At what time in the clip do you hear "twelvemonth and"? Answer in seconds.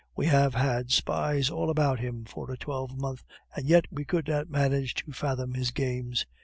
2.57-3.67